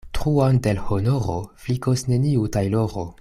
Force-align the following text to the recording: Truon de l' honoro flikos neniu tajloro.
Truon 0.17 0.55
de 0.63 0.71
l' 0.77 0.85
honoro 0.95 1.37
flikos 1.65 2.05
neniu 2.13 2.51
tajloro. 2.57 3.07